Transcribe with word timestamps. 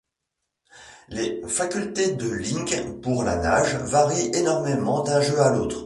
Les 1.09 1.43
facultés 1.47 2.13
de 2.15 2.27
Link 2.27 2.73
pour 3.03 3.21
la 3.21 3.35
nage 3.35 3.75
varient 3.75 4.31
énormément 4.33 5.03
d’un 5.03 5.21
jeu 5.21 5.39
à 5.39 5.51
l’autre. 5.51 5.79